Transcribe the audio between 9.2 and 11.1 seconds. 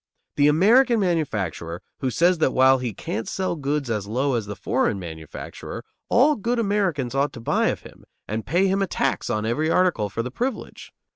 on every article for the privilege.